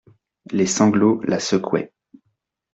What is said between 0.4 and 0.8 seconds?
Les